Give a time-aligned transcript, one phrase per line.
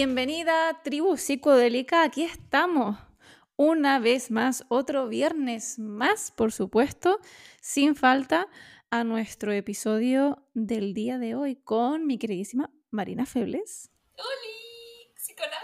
[0.00, 2.04] Bienvenida, tribu psicodélica.
[2.04, 2.96] Aquí estamos.
[3.56, 7.18] Una vez más, otro viernes más, por supuesto,
[7.60, 8.46] sin falta,
[8.90, 13.90] a nuestro episodio del día de hoy con mi queridísima Marina Febles.
[14.16, 15.10] ¡Holi!
[15.16, 15.58] ¡Psiconautas!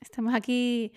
[0.00, 0.92] Estamos aquí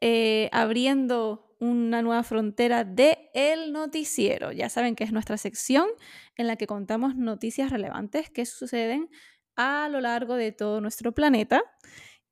[0.00, 4.52] eh, abriendo una nueva frontera de El Noticiero.
[4.52, 5.88] Ya saben que es nuestra sección
[6.36, 9.10] en la que contamos noticias relevantes que suceden
[9.56, 11.62] a lo largo de todo nuestro planeta.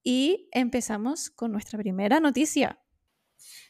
[0.03, 2.79] Y empezamos con nuestra primera noticia.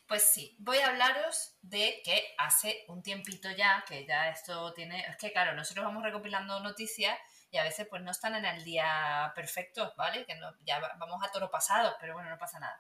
[0.06, 5.00] Pues sí, voy a hablaros de que hace un tiempito ya, que ya esto tiene,
[5.08, 7.18] es que claro, nosotros vamos recopilando noticias
[7.50, 10.26] y a veces pues no están en el día perfecto, ¿vale?
[10.26, 12.78] Que ya vamos a toro pasado, pero bueno, no pasa nada.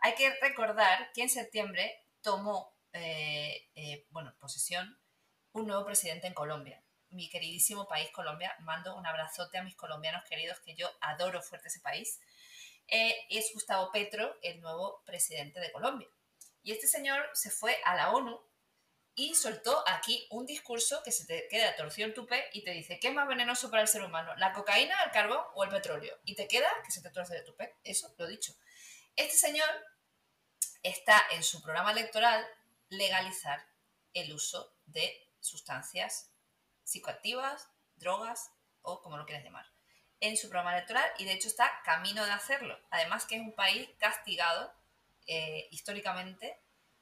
[0.00, 4.98] Hay que recordar que en septiembre tomó, eh, eh, bueno, posesión
[5.52, 8.54] un nuevo presidente en Colombia mi queridísimo país Colombia.
[8.60, 12.20] Mando un abrazote a mis colombianos queridos, que yo adoro fuerte ese país.
[12.88, 16.08] Eh, es Gustavo Petro, el nuevo presidente de Colombia.
[16.62, 18.40] Y este señor se fue a la ONU
[19.14, 22.98] y soltó aquí un discurso que se te queda torcido en tupe y te dice,
[23.00, 24.34] ¿qué es más venenoso para el ser humano?
[24.36, 26.18] ¿La cocaína, el carbón o el petróleo?
[26.24, 27.76] Y te queda que se te torce de tupe.
[27.82, 28.54] Eso lo dicho.
[29.16, 29.68] Este señor
[30.82, 32.46] está en su programa electoral
[32.90, 33.66] legalizar
[34.12, 36.30] el uso de sustancias
[36.86, 39.66] psicoactivas, drogas o como lo quieras llamar,
[40.20, 42.78] en su programa electoral y de hecho está camino de hacerlo.
[42.90, 44.72] Además que es un país castigado
[45.26, 46.58] eh, históricamente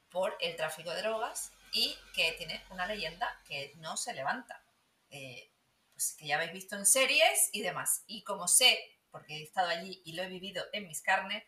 [0.09, 4.65] por el tráfico de drogas y que tiene una leyenda que no se levanta.
[5.11, 5.51] Eh,
[5.93, 8.03] pues que ya habéis visto en series y demás.
[8.07, 8.79] Y como sé,
[9.11, 11.45] porque he estado allí y lo he vivido en mis carnes,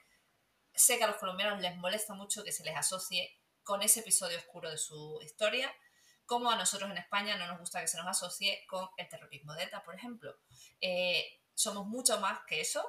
[0.75, 4.39] sé que a los colombianos les molesta mucho que se les asocie con ese episodio
[4.39, 5.75] oscuro de su historia
[6.27, 9.55] como a nosotros en España no nos gusta que se nos asocie con el terrorismo
[9.55, 10.37] de ETA, por ejemplo.
[10.81, 12.85] Eh, somos mucho más que eso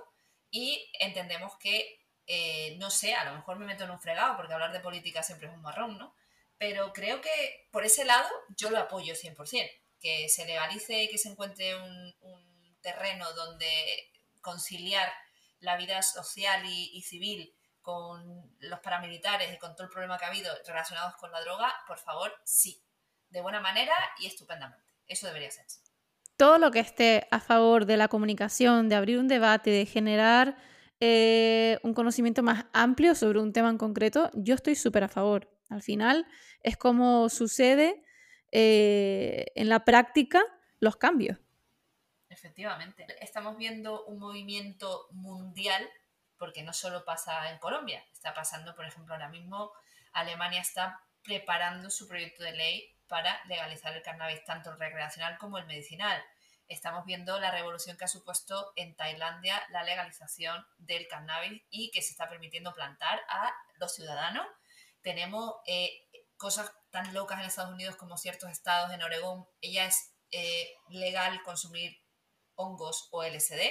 [0.49, 4.53] y entendemos que, eh, no sé, a lo mejor me meto en un fregado porque
[4.53, 6.15] hablar de política siempre es un marrón, ¿no?
[6.57, 8.27] Pero creo que por ese lado
[8.57, 12.15] yo lo apoyo 100%, que se legalice y que se encuentre un,
[12.79, 13.67] terreno donde
[14.39, 15.11] conciliar
[15.59, 20.23] la vida social y, y civil con los paramilitares y con todo el problema que
[20.23, 22.86] ha habido relacionados con la droga, por favor, sí,
[23.29, 24.93] de buena manera y estupendamente.
[25.07, 25.65] Eso debería ser.
[26.37, 30.57] Todo lo que esté a favor de la comunicación, de abrir un debate, de generar
[30.99, 35.49] eh, un conocimiento más amplio sobre un tema en concreto, yo estoy súper a favor.
[35.69, 36.25] Al final
[36.61, 38.03] es como sucede
[38.51, 40.43] eh, en la práctica
[40.79, 41.39] los cambios.
[42.29, 43.05] Efectivamente.
[43.21, 45.89] Estamos viendo un movimiento mundial,
[46.37, 49.71] porque no solo pasa en Colombia, está pasando, por ejemplo, ahora mismo
[50.13, 55.57] Alemania está preparando su proyecto de ley para legalizar el cannabis, tanto el recreacional como
[55.57, 56.23] el medicinal.
[56.67, 62.01] Estamos viendo la revolución que ha supuesto en Tailandia la legalización del cannabis y que
[62.01, 64.45] se está permitiendo plantar a los ciudadanos.
[65.01, 69.47] Tenemos eh, cosas tan locas en Estados Unidos como ciertos estados en Oregón.
[69.61, 71.97] Ella es eh, legal consumir
[72.55, 73.61] hongos o LSD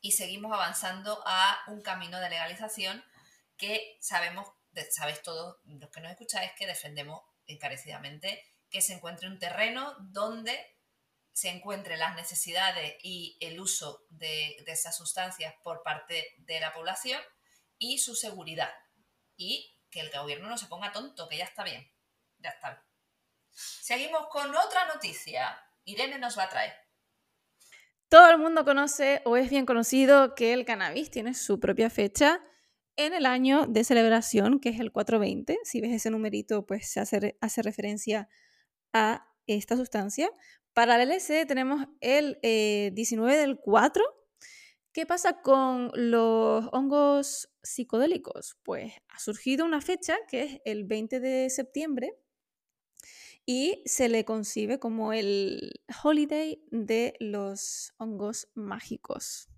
[0.00, 3.04] y seguimos avanzando a un camino de legalización
[3.56, 4.48] que sabemos,
[4.90, 10.78] sabéis todos los que nos escucháis, que defendemos encarecidamente que se encuentre un terreno donde
[11.32, 17.20] se encuentren las necesidades y el uso de, esas sustancias por parte de la población
[17.78, 18.72] y su seguridad.
[19.36, 21.88] Y que el gobierno no se ponga tonto, que ya está bien.
[22.38, 22.82] Ya está bien.
[23.52, 25.58] Seguimos con otra noticia.
[25.84, 26.74] Irene nos va a traer.
[28.08, 32.40] Todo el mundo conoce o es bien conocido que el cannabis tiene su propia fecha
[32.98, 35.58] en el año de celebración, que es el 420.
[35.62, 38.28] Si ves ese numerito, pues se hace, referencia
[38.92, 40.30] a esta sustancia.
[40.74, 44.04] Para el LSD tenemos el 19 eh, del 4.
[44.92, 48.58] ¿Qué pasa con los hongos psicodélicos?
[48.64, 52.18] Pues ha surgido una fecha que es el 20 de septiembre
[53.46, 59.48] y se le concibe como el holiday de los hongos mágicos.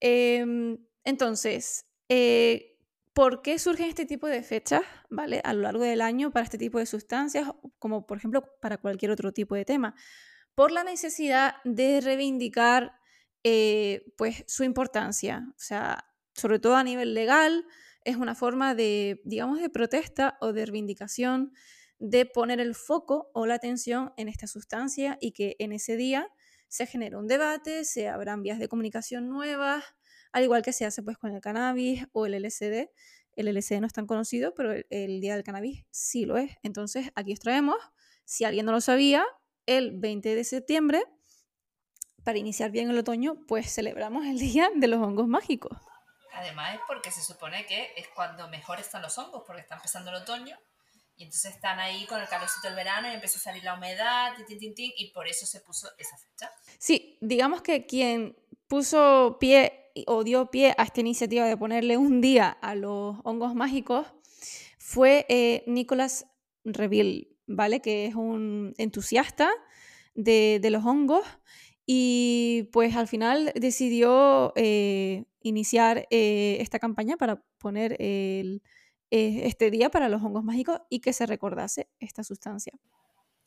[0.00, 2.76] Em, entonces, eh,
[3.16, 5.40] ¿Por qué surgen este tipo de fechas ¿vale?
[5.42, 7.48] a lo largo del año para este tipo de sustancias,
[7.78, 9.94] como por ejemplo para cualquier otro tipo de tema?
[10.54, 12.92] Por la necesidad de reivindicar
[13.42, 17.64] eh, pues, su importancia, o sea, sobre todo a nivel legal,
[18.04, 21.54] es una forma de, digamos, de protesta o de reivindicación
[21.98, 26.28] de poner el foco o la atención en esta sustancia y que en ese día
[26.68, 29.84] se genere un debate, se abran vías de comunicación nuevas,
[30.32, 32.90] al igual que se hace pues con el cannabis o el LSD.
[33.34, 36.56] El LSD no es tan conocido, pero el, Día del Cannabis sí lo es.
[36.62, 37.76] Entonces, aquí os traemos,
[38.24, 39.26] si alguien no lo sabía,
[39.66, 41.04] el 20 de septiembre,
[42.24, 45.76] para iniciar bien el otoño, pues celebramos el Día de los Hongos Mágicos.
[46.32, 50.10] Además es porque se supone que es cuando mejor están los hongos, porque está empezando
[50.10, 50.58] el otoño
[51.16, 54.34] y entonces están ahí con el calorcito del verano y empieza a salir la humedad,
[54.76, 56.52] y por eso se puso esa fecha.
[56.78, 58.36] Sí, digamos que quien
[58.68, 63.54] puso pie o dio pie a esta iniciativa de ponerle un día a los hongos
[63.54, 64.06] mágicos
[64.78, 66.26] fue eh, Nicolas
[66.64, 67.80] Reville, ¿vale?
[67.80, 69.50] Que es un entusiasta
[70.14, 71.24] de, los hongos
[71.86, 78.62] y pues al final decidió eh, iniciar eh, esta campaña para poner el,
[79.16, 82.74] eh, este día para los hongos mágicos y que se recordase esta sustancia.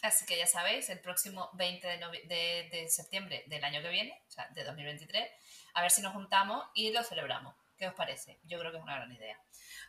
[0.01, 1.88] Así que ya sabéis, el próximo 20
[2.27, 5.30] de, septiembre del año que viene, o sea, de 2023,
[5.75, 7.54] a ver si nos juntamos y lo celebramos.
[7.77, 8.39] ¿Qué os parece?
[8.44, 9.39] Yo creo que es una gran idea.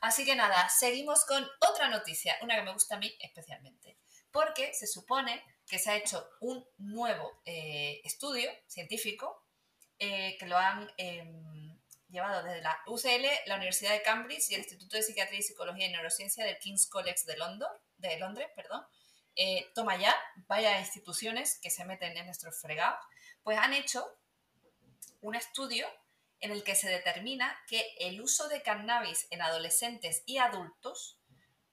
[0.02, 3.96] Así que nada, seguimos con otra noticia, una que me gusta a mí especialmente,
[4.30, 9.46] porque se supone que se ha hecho un nuevo eh, estudio científico
[9.98, 11.59] que lo han em,
[12.10, 15.86] llevado desde la UCL, la Universidad de Cambridge y el Instituto de Psiquiatría y Psicología
[15.86, 18.48] y Neurociencia del King's College de, London, de Londres.
[18.54, 18.84] Perdón.
[19.36, 20.14] Eh, toma ya,
[20.48, 22.98] vaya instituciones que se meten en nuestro fregado,
[23.42, 24.04] pues han hecho
[25.20, 25.86] un estudio
[26.40, 31.18] en el que se determina que el uso de cannabis en adolescentes y adultos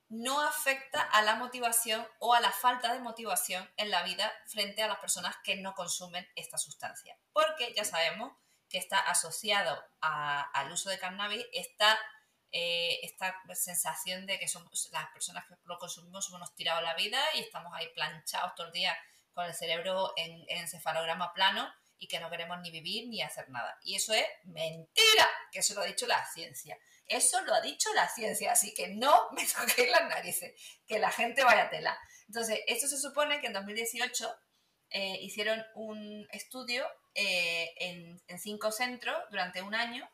[0.10, 4.82] no afecta a la motivación o a la falta de motivación en la vida frente
[4.84, 7.18] a las personas que no consumen esta sustancia.
[7.34, 8.34] Porque ya sabemos
[8.70, 11.98] que está asociado al uso de cannabis, esta,
[12.52, 16.96] eh, esta sensación de que somos las personas que lo consumimos somos unos tirados la
[16.96, 18.98] vida y estamos ahí planchados todo el día
[19.34, 23.78] con el cerebro en, encefalograma plano y que no queremos ni vivir ni hacer nada.
[23.84, 26.78] Y eso es mentira, que eso lo ha dicho la ciencia.
[27.06, 30.54] Eso lo ha dicho la ciencia, así que no me toquéis las narices,
[30.86, 31.98] que la gente vaya tela.
[32.28, 34.36] Entonces, esto se supone que en 2018
[34.90, 36.86] eh, hicieron un estudio
[37.20, 40.08] eh, en, cinco centros durante un año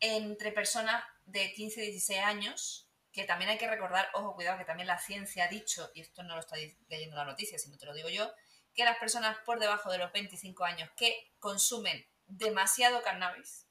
[0.00, 4.64] entre personas de 15 y 16 años, que también hay que recordar, ojo, cuidado, que
[4.64, 6.56] también la ciencia ha dicho, y esto no lo está
[6.88, 8.32] leyendo la noticia, sino te lo digo yo,
[8.74, 13.66] que las personas por debajo de los 25 años que consumen demasiado cannabis,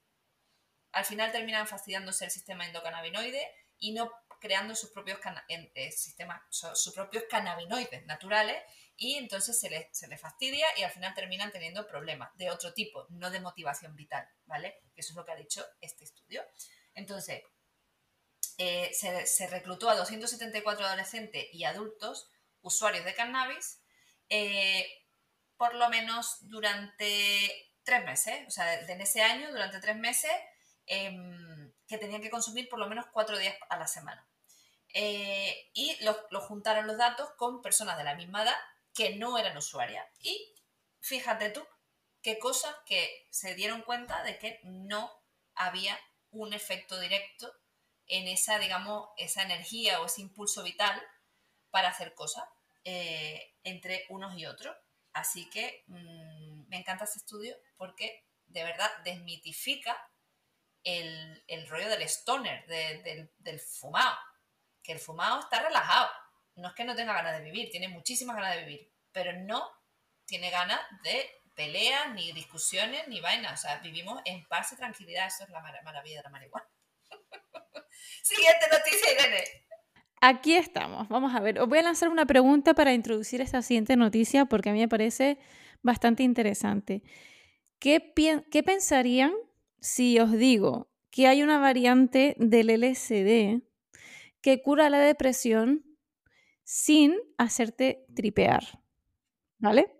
[0.92, 3.50] al final terminan fastidiándose el sistema endocannabinoide
[3.80, 5.18] y no creando sus propios,
[5.48, 8.62] eh, sistemas, sus propios cannabinoides naturales
[8.96, 13.06] y entonces se les, se fastidia y al final terminan teniendo problemas de otro tipo,
[13.10, 14.80] no de motivación vital, ¿vale?
[14.94, 16.42] Eso es lo que ha dicho este estudio.
[16.94, 17.42] Entonces,
[18.56, 22.30] eh, se, reclutó a 274 adolescentes y adultos
[22.62, 23.82] usuarios de cannabis
[24.30, 24.88] eh,
[25.58, 30.32] por lo menos durante tres meses, o sea, en ese año, durante tres meses,
[30.86, 34.26] em, que tenían que consumir por lo menos cuatro días a la semana.
[34.94, 38.56] Eh, y lo juntaron los datos con personas de la misma edad
[38.96, 40.06] que no eran usuarias.
[40.20, 40.54] Y
[41.00, 41.64] fíjate tú,
[42.22, 45.12] qué cosas que se dieron cuenta de que no
[45.54, 45.98] había
[46.30, 47.52] un efecto directo
[48.06, 51.00] en esa, digamos, esa energía o ese impulso vital
[51.70, 52.44] para hacer cosas
[52.84, 54.74] eh, entre unos y otros.
[55.12, 59.96] Así que mm, me encanta este estudio porque de verdad desmitifica
[60.84, 64.16] el, rollo del stoner, del, del fumado.
[64.82, 66.08] Que el fumado está relajado,
[66.56, 69.62] no es que no tenga ganas de vivir, tiene muchísimas ganas de vivir, pero no
[70.26, 73.60] tiene ganas de peleas, ni discusiones, ni vainas.
[73.60, 75.26] O sea, vivimos en paz y tranquilidad.
[75.26, 76.68] Eso es la maravilla de la marihuana.
[78.22, 79.44] Siguiente noticia, Irene.
[80.20, 81.08] Aquí estamos.
[81.08, 81.60] Vamos a ver.
[81.60, 84.88] Os voy a lanzar una pregunta para introducir esta siguiente noticia porque a mí me
[84.88, 85.38] parece
[85.82, 87.02] bastante interesante.
[87.78, 88.12] ¿Qué,
[88.50, 89.32] qué pensarían
[89.80, 93.62] si os digo que hay una variante del LSD
[94.40, 95.95] que cura la depresión
[96.66, 98.82] sin hacerte tripear.
[99.58, 99.94] ¿Vale?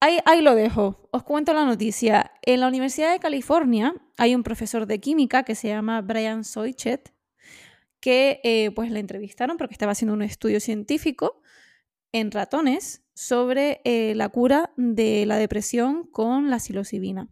[0.00, 1.08] Ahí, ahí, lo dejo.
[1.12, 2.32] Os cuento la noticia.
[2.42, 7.14] En la Universidad de California hay un profesor de química que se llama Brian Soichet,
[8.00, 11.40] que eh, pues le entrevistaron porque estaba haciendo un estudio científico
[12.10, 17.28] en ratones sobre eh, la cura de la depresión con la psilocibina.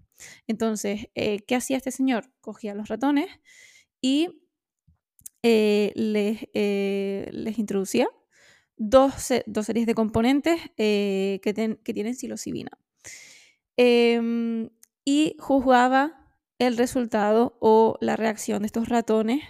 [0.47, 2.31] Entonces, eh, ¿qué hacía este señor?
[2.41, 3.29] Cogía a los ratones
[4.01, 4.29] y
[5.43, 8.09] les, les introducía
[8.79, 12.71] dos, series de componentes eh, que, tienen psilocibina.
[13.77, 14.71] Em,
[15.05, 16.27] y juzgaba
[16.59, 19.43] el resultado o la reacción de estos ratones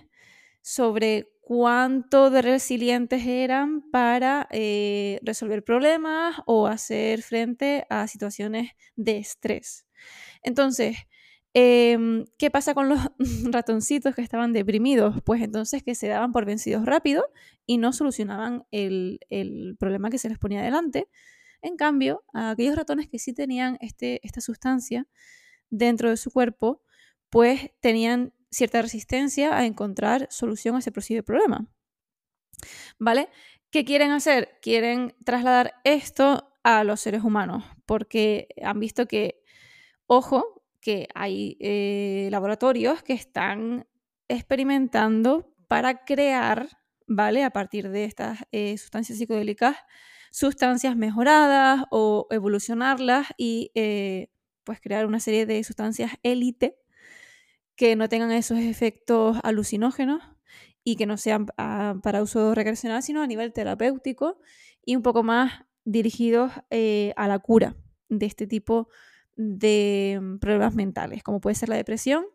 [0.62, 9.16] sobre cuánto de resilientes eran para eh, resolver problemas o hacer frente a situaciones de
[9.16, 9.86] estrés.
[10.42, 10.96] Entonces,
[11.54, 13.00] Em, ¿Qué pasa con los
[13.52, 15.22] ratoncitos que estaban deprimidos?
[15.24, 17.24] Pues entonces que se daban por vencidos rápido
[17.66, 19.20] y no solucionaban el,
[19.78, 21.08] problema que se les ponía delante.
[21.62, 25.06] En cambio, a aquellos ratones que sí tenían este, esta sustancia
[25.70, 26.82] dentro de su cuerpo,
[27.30, 31.68] pues tenían cierta resistencia a encontrar solución a ese posible problema.
[32.98, 33.28] ¿Vale?
[33.70, 34.58] ¿Qué quieren hacer?
[34.62, 39.42] Quieren trasladar esto a los seres humanos, porque han visto que,
[40.06, 40.57] ojo,
[40.88, 43.86] que hay eh, laboratorios que están
[44.26, 46.66] experimentando para crear,
[47.06, 47.44] ¿vale?
[47.44, 49.76] A partir de estas eh, sustancias psicodélicas,
[50.30, 54.30] sustancias mejoradas o evolucionarlas y eh,
[54.64, 56.78] pues crear una serie de sustancias élite
[57.76, 60.22] que no tengan esos efectos alucinógenos
[60.84, 64.40] y que no sean ah, para uso recreacional, sino a nivel terapéutico
[64.82, 67.76] y un poco más dirigidos a la cura
[68.08, 68.88] de este tipo
[69.38, 72.26] de mm, problemas mentales, como puede ser la depresión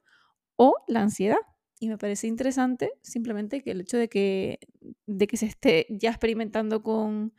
[0.55, 1.37] o la ansiedad.
[1.79, 4.59] Y me parece interesante simplemente que el hecho de que,
[5.05, 7.35] de que se esté ya experimentando con,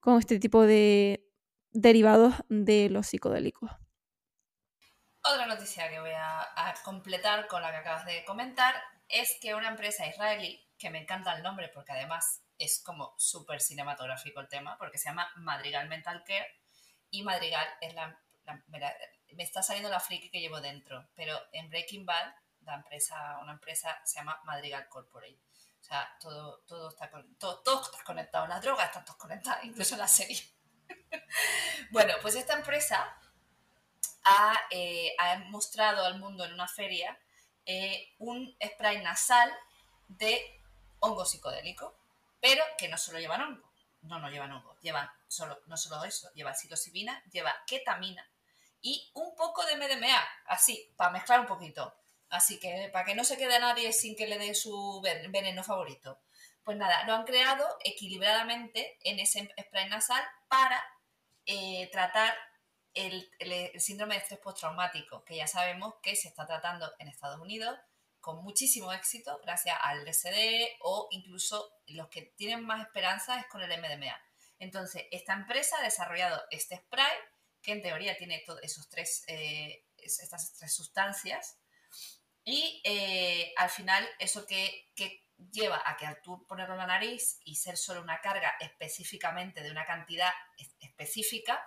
[0.00, 1.24] con este tipo de
[1.70, 3.70] derivados de los psicodélicos.
[5.22, 8.74] Otra noticia que voy a, completar con la que acabas de comentar
[9.08, 13.60] es que una empresa israelí, que me encanta el nombre porque además es como súper
[13.60, 16.46] cinematográfico el tema, porque se llama Madrigal Mental Care,
[17.10, 18.18] y Madrigal es la,
[19.36, 23.52] me está saliendo la friki que llevo dentro, pero en Breaking Bad, la empresa, una
[23.52, 25.38] empresa se llama Madrigal Corporate.
[25.80, 29.96] O sea, todo, todo, está, todo, todo está conectado, las drogas están todas conectadas, incluso
[29.96, 30.40] la serie.
[31.90, 33.16] bueno, pues esta empresa
[34.70, 37.16] eh, ha, mostrado al mundo en una feria
[37.64, 39.52] eh, un spray nasal
[40.08, 40.60] de
[41.00, 41.96] hongo psicodélico,
[42.40, 43.70] pero que no solo llevan hongo,
[44.02, 48.28] no, no llevan hongo, llevan solo, no solo eso, lleva psilocibina, lleva ketamina
[48.80, 51.94] y un poco de MDMA, así, para mezclar un poquito.
[52.28, 56.20] Así que para que no se quede nadie sin que le dé su veneno favorito.
[56.64, 60.84] Pues nada, lo han creado equilibradamente en ese spray nasal para
[61.46, 62.34] eh, tratar
[62.94, 63.30] el,
[63.78, 67.78] síndrome de estrés postraumático, que ya sabemos que se está tratando en Estados Unidos
[68.20, 73.62] con muchísimo éxito gracias al LSD o incluso los que tienen más esperanza es con
[73.62, 74.20] el MDMA.
[74.58, 77.16] Entonces, esta empresa ha desarrollado este spray
[77.66, 81.58] que en teoría tiene esos tres, eh, estas tres sustancias
[82.44, 86.86] y eh, al final eso que, que, lleva a que al tú ponerlo en la
[86.86, 90.32] nariz y ser solo una carga específicamente de una cantidad
[90.80, 91.62] específica,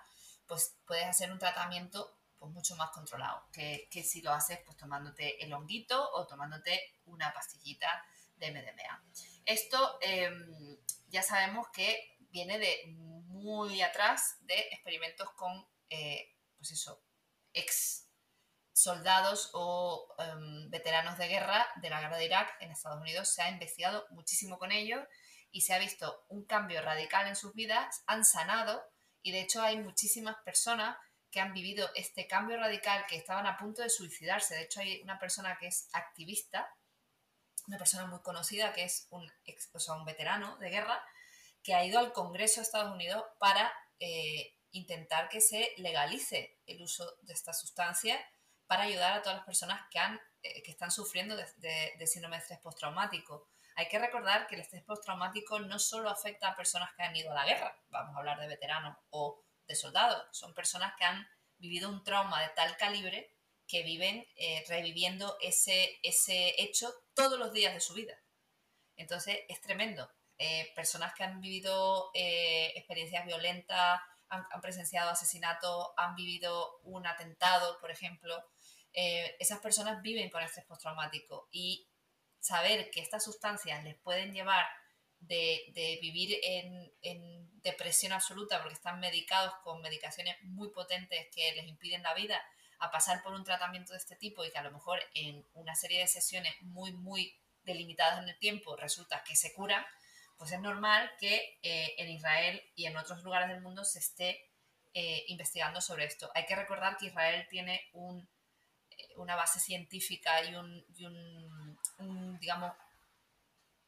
[0.48, 5.44] pues puedes hacer un tratamiento pues, mucho más controlado que, si lo haces pues tomándote
[5.46, 8.04] el honguito o tomándote una pastillita
[8.38, 9.04] de MDMA.
[9.46, 10.78] Esto em,
[11.10, 17.04] ya sabemos que viene de muy atrás de experimentos con, eh, pues eso,
[17.54, 18.10] ex
[18.74, 23.28] soldados o em, veteranos de guerra de la guerra de Irak en Estados Unidos.
[23.34, 25.02] Se ha investigado muchísimo con ellos
[25.52, 28.84] y se ha visto un cambio radical en sus vidas, han sanado
[29.22, 30.98] y de hecho hay muchísimas personas
[31.32, 34.56] que han vivido este cambio radical, que estaban a punto de suicidarse.
[34.56, 36.74] De hecho hay una persona que es activista,
[37.68, 41.04] una persona muy conocida que es un, un veterano de guerra,
[41.62, 46.82] que ha ido al Congreso de Estados Unidos para eh, intentar que se legalice el
[46.82, 48.20] uso de esta sustancia
[48.70, 52.42] para ayudar a todas las personas que, han, eh, que están sufriendo de, síndrome de
[52.44, 53.50] estrés postraumático.
[53.76, 57.32] Hay que recordar que el estrés postraumático no solo afecta a personas que han ido
[57.32, 61.28] a la guerra, vamos a hablar de veteranos o de soldados, son personas que han
[61.58, 63.34] vivido un trauma de tal calibre
[63.68, 68.14] que viven eh, reviviendo ese, ese hecho todos los días de su vida.
[68.98, 70.12] Entonces es tremendo.
[70.38, 77.92] Eh, personas que han vivido experiencias violentas, han, presenciado asesinatos, han vivido un atentado, por
[77.92, 78.36] ejemplo,
[78.92, 81.88] esas personas viven con estrés postraumático y
[82.40, 84.66] saber que estas sustancias les pueden llevar
[85.20, 92.02] de, vivir en, depresión absoluta porque están medicados con medicaciones muy potentes que les impiden
[92.02, 92.42] la vida,
[92.80, 95.76] a pasar por un tratamiento de este tipo y que a lo mejor en una
[95.76, 99.86] serie de sesiones muy, muy delimitadas en el tiempo resulta que se curan,
[100.40, 104.50] pues es normal que eh, en Israel y en otros lugares del mundo se esté
[104.96, 106.32] eh, investigando sobre esto.
[106.34, 108.28] Hay que recordar que Israel tiene un
[109.20, 110.86] una base científica y un,
[112.40, 112.74] digamos,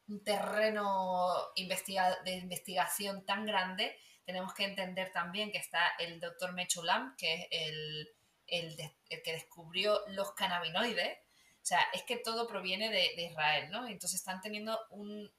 [0.08, 7.16] un terreno de investigación tan grande, tenemos que entender también que está el doctor Mechulam,
[7.16, 8.08] que es
[8.46, 8.76] el,
[9.24, 11.18] que descubrió los cannabinoides.
[11.62, 13.86] O sea, es que todo proviene de, Israel, ¿no?
[13.86, 15.30] Entonces están teniendo un,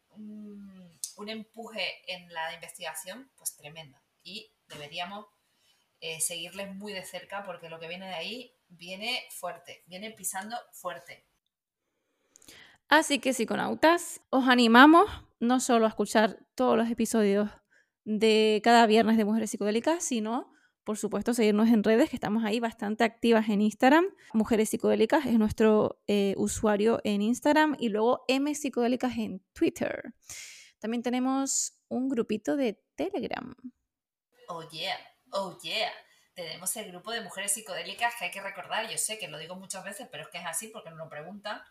[1.29, 3.98] empuje en la investigación, pues tremendo.
[4.24, 5.25] Y deberíamos
[6.00, 10.58] eh, seguirles muy de cerca porque lo que viene de ahí viene fuerte, viene pisando
[10.74, 11.25] fuerte.
[12.89, 17.50] Así que psiconautas, os animamos no solo a escuchar todos los episodios
[18.05, 20.51] de cada viernes de Mujeres Psicodélicas, sino,
[20.84, 24.05] por supuesto, seguirnos en redes, que estamos ahí bastante activas en Instagram.
[24.34, 30.13] Mujeres Psicodélicas es nuestro eh, usuario en Instagram y luego M Psicodélicas en Twitter.
[30.84, 33.56] También tenemos un grupito de Telegram.
[34.50, 35.00] Oh yeah,
[35.32, 35.94] oh yeah.
[36.34, 39.56] Tenemos el grupo de mujeres psicodélicas que hay que recordar, yo sé que lo digo
[39.56, 41.62] muchas veces, pero es que es así porque nos lo preguntan,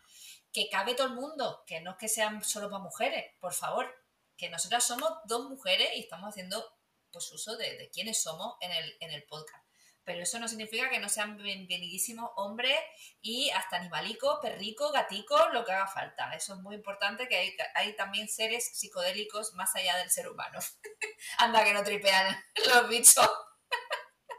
[0.50, 3.86] que cabe todo el mundo, que no es que sean solo para mujeres, por favor,
[4.34, 6.64] que nosotras somos dos mujeres y estamos haciendo
[7.12, 9.71] pues uso de, de quiénes somos en el, en el podcast
[10.04, 12.76] pero eso no significa que no sean bienvenidísimos hombres
[13.20, 16.32] y hasta animalicos, perricos, gaticos, lo que haga falta.
[16.34, 20.58] Eso es muy importante, que hay, también seres psicodélicos más allá del ser humano.
[21.38, 22.36] Anda que no tripean
[22.74, 23.30] los bichos.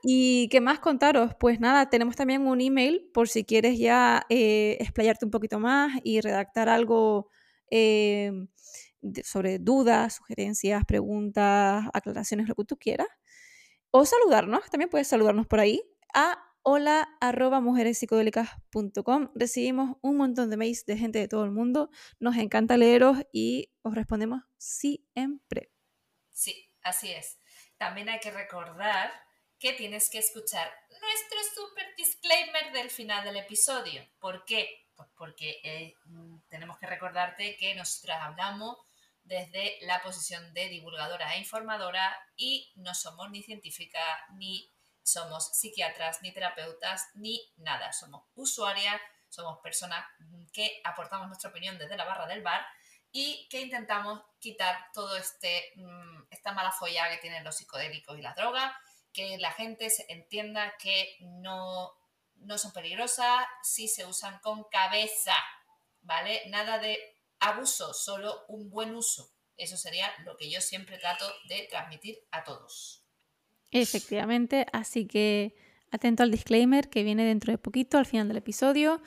[0.03, 1.31] ¿Y qué más contaros?
[1.39, 5.93] Pues nada, tenemos también un email por si quieres ya eh, explayarte un poquito más
[6.03, 7.29] y redactar algo
[7.71, 8.31] eh,
[9.23, 13.07] sobre dudas, sugerencias, preguntas, aclaraciones, lo que tú quieras
[13.95, 15.83] o saludarnos, también puedes saludarnos por ahí,
[16.15, 19.29] a hola arroba mujerespsicodélicas.com.
[19.35, 21.91] Recibimos un montón de mails de gente de todo el mundo.
[22.19, 25.71] Nos encanta leeros y os respondemos siempre.
[26.31, 27.37] Sí, así es.
[27.77, 29.11] También hay que recordar
[29.59, 34.01] que tienes que escuchar nuestro super disclaimer del final del episodio.
[34.17, 34.87] ¿Por qué?
[34.95, 35.93] Pues porque eh,
[36.49, 38.75] tenemos que recordarte que nosotras hablamos
[39.23, 44.03] desde la posición de divulgadora e informadora y no somos ni científicas,
[44.35, 44.69] ni
[45.01, 47.91] somos psiquiatras, ni terapeutas, ni nada.
[47.93, 50.05] Somos usuarias, somos personas
[50.51, 52.65] que aportamos nuestra opinión desde la barra del bar
[53.11, 58.21] y que intentamos quitar todo este mm, esta mala folla que tienen los psicodélicos y
[58.21, 58.75] la droga,
[59.13, 61.93] que la gente entienda que no,
[62.37, 65.35] no son peligrosas si se usan con cabeza,
[66.01, 66.41] ¿vale?
[66.47, 67.12] Nada de
[67.43, 69.31] abuso, solo un buen uso.
[69.57, 73.05] Eso sería lo que yo siempre trato de transmitir a todos.
[73.71, 75.55] Efectivamente, así que
[75.91, 79.01] atento al disclaimer que viene dentro de poquito, al final del episodio.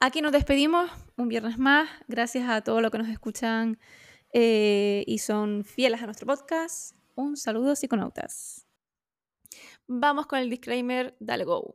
[0.00, 1.88] Aquí nos despedimos un viernes más.
[2.06, 3.78] Gracias a todos los que nos escuchan
[4.32, 6.94] eh, y son fieles a nuestro podcast.
[7.16, 8.66] Un saludo, psiconautas.
[9.88, 11.74] Vamos con el disclaimer, dale go.